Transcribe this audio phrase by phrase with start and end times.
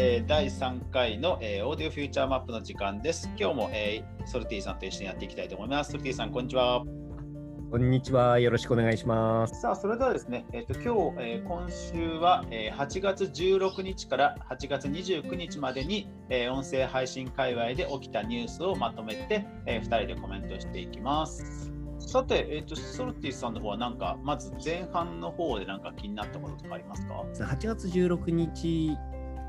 [0.00, 3.28] えー、第3回の、えー、オーディオフューチャーマップの時間です。
[3.36, 5.90] 今日も、えー、ソルティさんと一緒にやっていきたいと思います。
[5.90, 6.84] ソルティさん、こんにちは。
[7.72, 8.38] こんにちは。
[8.38, 9.60] よろしくお願いします。
[9.60, 21.72] さあ、それではですね、えっ、ー、と今日、えー、今週は、えー、8月16日から8月29日までに、えー、音声配信界隈で起きたニュースをまとめて、えー、2人でコメントしていきます。
[21.98, 28.96] さて、えーと、ソルティさんの方はなんか、まず前半の方でなんか気になったこととかありますか ?8 月16日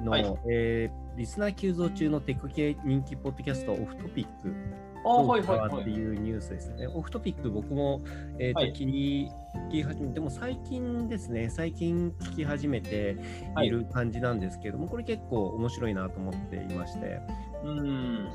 [0.03, 6.88] の、はい、えー、リスナー急増中のテク系人気ポッドキャストオフトピックっていうニュースですね。
[6.88, 8.02] オフトピック僕も、
[8.38, 9.30] えーと、はい、聞
[9.72, 13.17] き始めて、でも最近ですね、最近聞き始めて
[13.62, 13.70] い。
[13.70, 17.22] る感じなんですけども、はい、これ結構面白いなと思っていまして、
[17.63, 18.30] うん。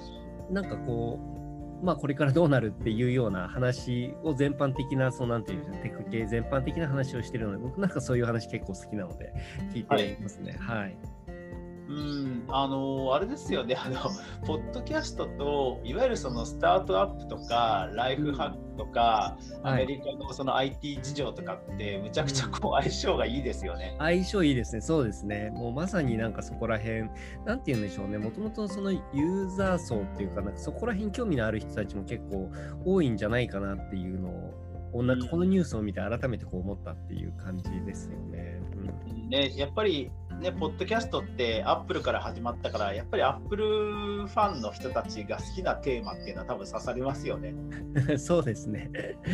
[0.50, 1.18] なんかこ
[1.82, 9.34] う、まあ、これからどうなるっていうような話を全般的な、そうなんていうんですか、テク系全般的な話をしてるので、僕なんかそういう話結構好きなので、
[9.74, 10.56] 聞いていますね。
[10.58, 10.96] はい、はい
[11.88, 13.76] うん、あのあれですよね。
[13.76, 14.00] あの、
[14.46, 23.96] ポッドキャストといわゆるそのスタートアップとかライフハックとか、うん、アメリカのその IT 事情とかってむちゃくちゃこう相性がいいですよね。
[23.98, 25.50] 相性いいですね、そうですね。
[25.50, 27.10] もうまさになんかそこら辺、
[27.44, 32.50] なんて言うんでしょうね、もともとそのユーザー層っていうか、なんかそこら辺興味のある人たちも結構
[32.84, 34.30] 多いんじゃないかなっていうの
[34.92, 38.60] を、なんかこのニュースを見て改めてこう思ったっていう感じですよね。
[39.12, 47.54] うん、ねやっぱりね、ポッドキャストってアップルから始まったから、やっぱりアップルファンの人たちが好きなテーマっていうのは多分刺さりますよね。
[48.18, 48.90] そうですね。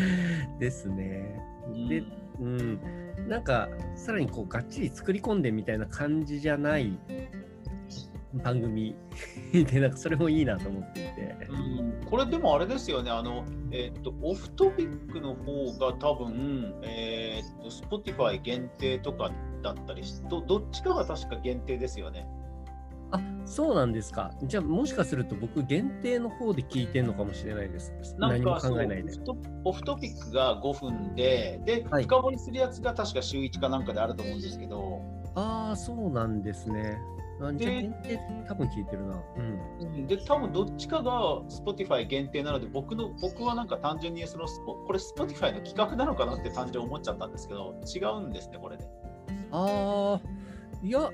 [0.58, 1.40] ですね。
[1.88, 2.02] で、
[2.40, 2.80] うん、
[3.28, 6.98] なんかさらにこうがっちり作り込んでみたいな感じじゃない
[8.34, 8.94] 番組
[9.52, 19.30] でなんかそれもいいなと思っていて、うん、これでもあれですよねあの、えー、っとオフトピックの方が多分、えー、っと Spotify 限定とか
[19.62, 22.26] だったりしどどっちかが確か限定ですよね
[23.12, 24.30] あそうなんですか。
[24.44, 27.92] じゃあもしかすると僕限定の方で聞いてるのかもしれないです。
[28.18, 29.12] 何も考えないで。
[29.64, 35.02] オフトピックが5分で、で、はい、深掘りするやつが確か週1かなんかであると思うんですけど。
[35.34, 36.98] ああ、そうなんですね。
[37.56, 39.22] じゃ限定多分聞いてるな。
[39.36, 48.84] うん、で、多分どっちかが Spotify 限定なので、僕の僕はなんか単純にそのこれ Spotify の企画なのかなって単純に思っちゃったんですけど、違うんですね、これで。
[49.52, 51.10] ああ、いや、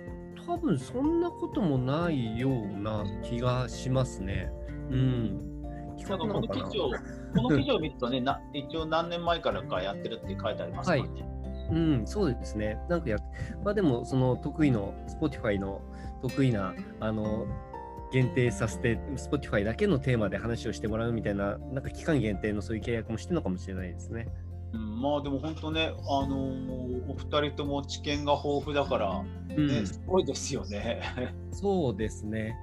[0.47, 4.51] 多分そんなこともないような気がしますね。
[4.91, 5.63] うん。
[6.09, 6.91] なんかこの記事を、
[7.35, 10.97] この記事を見るとね、な一応何年前からかやってるって書いてありますか？
[10.97, 11.09] らね。
[11.11, 11.37] はい
[11.69, 12.79] うん、そうですね。
[12.89, 13.17] なんかや、
[13.65, 15.83] まあでも、その得意の、Spotify の
[16.23, 17.45] 得意な、あの、
[18.13, 24.29] 限定させて、Spotify だけのテーマで話をしてもらうみたいな、なんか期間限定のそういう契約もしてるのかもしれないですね。
[24.73, 31.03] うん、まあでも本当ね、あのー、お二人とも知見が豊富だから、ね、うん、すごいですよね。
[31.53, 32.55] そうですね。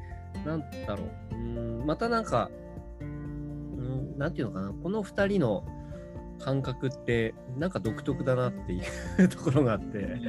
[0.45, 1.35] なんだろう。
[1.35, 2.49] うん、またなんか、
[2.99, 5.63] うん、なんていうのかな、この二人の、
[6.43, 8.81] 感覚ってなんか独特だなってい
[9.23, 10.19] う ところがあって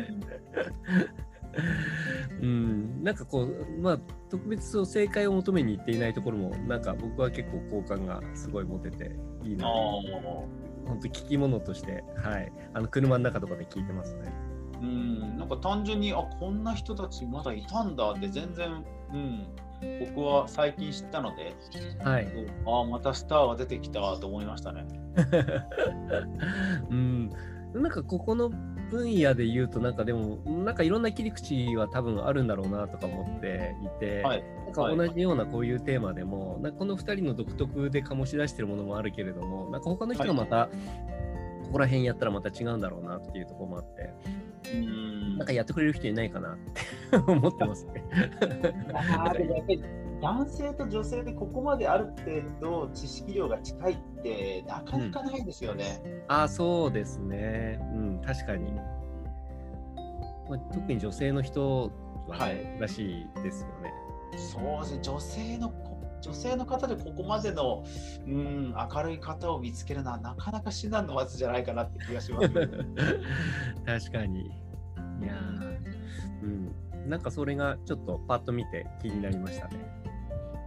[2.40, 3.98] うん、なんかこう、まあ、
[4.28, 9.12] 特別そう正解を求めに行っていないところも、なんか僕は結構好感がすごい持てて
[9.44, 9.66] いいな
[10.86, 14.32] 本当聞き物として、はい、あの車の中とかで聞いてますね。
[14.80, 19.46] うん、なんか単純に、あこんな人たちまだいたんだって全然、うん、
[20.14, 21.54] 僕は最近知ったので、
[22.04, 22.28] はい、
[22.66, 24.86] ああ、またスターが出てきたと思いましたね。
[26.90, 27.30] うん、
[27.74, 28.50] なんかここの
[28.94, 40.68] 分野で言うと、なんかでも、なんかいろんな切り口は多分あるんだろうなとか思っていて、はい、なんか同じようなこういうテーマでも、なんかこの2人の独特で醸し出してるものもあるけれども、なんか他の人がまた、
[41.64, 44.14] ここら辺やったらまた違うんだろうなっていうところもあって、
[44.72, 48.04] うんなんかやってくれる人いないかなって 思ってますね。
[50.20, 56.00] 男性と女性でここまである程度知識量が近いってなかなかないですよね。
[56.04, 57.78] うん、あそうですね。
[57.94, 58.72] うん、確かに。
[60.48, 61.90] まあ、特に女性の人
[62.28, 63.92] は、ね、はい、らしいですよね。
[64.36, 65.72] そうですね、女性の
[66.20, 67.84] 女性の方でここまでの、
[68.26, 72.48] うん、明るい方を見つけるのはなかなか至難の技じゃないかなって気がします、
[73.84, 74.63] 確かに。
[75.24, 75.34] いや
[76.42, 80.04] うん、なんかそれがちょっとパッと見て気になりましたね。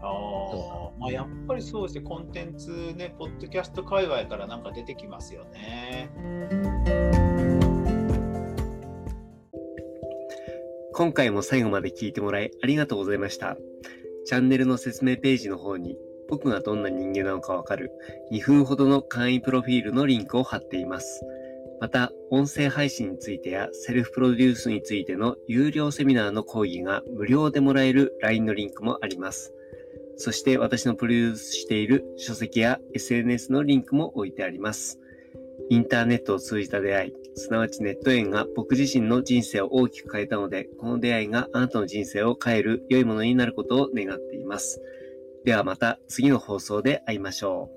[0.02, 6.10] あまあ、やっぱりそうですね、コンテンツね、ポッドキャスト界隈からなんか出てきますよね。
[10.94, 13.58] 今回も最後まで聞いてもらいありがとうございました。
[14.26, 15.96] チャンネルの説明ページの方に
[16.28, 17.92] 僕がどんな人間なのかわかる
[18.32, 21.24] 2分ほどの簡易プロフィールのリンクを貼っています。
[21.80, 29.54] また、音声配信についてやセルフプロデュースについての有料セミナーの講義が無料でもらえる LINE のリンクもあります。
[30.18, 35.00] そして私のプロデュースしている書籍や SNS のリンクも置いてあります。
[35.70, 44.82] インターネットを通じた出会い、すなわちネット縁が僕自身の人生を大きく変えたので、この出会いがあなたの人生を変える良いものになることを願っています。
[45.46, 47.77] ではまた次の放送で会いましょう。